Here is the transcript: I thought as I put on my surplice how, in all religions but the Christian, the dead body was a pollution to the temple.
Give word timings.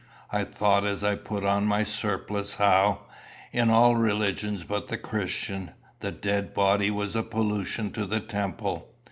I 0.31 0.45
thought 0.45 0.83
as 0.83 1.03
I 1.03 1.15
put 1.15 1.45
on 1.45 1.67
my 1.67 1.83
surplice 1.83 2.55
how, 2.55 3.01
in 3.51 3.69
all 3.69 3.95
religions 3.95 4.63
but 4.63 4.87
the 4.87 4.97
Christian, 4.97 5.73
the 5.99 6.09
dead 6.11 6.55
body 6.55 6.89
was 6.89 7.15
a 7.15 7.21
pollution 7.21 7.91
to 7.91 8.07
the 8.07 8.19
temple. 8.19 8.89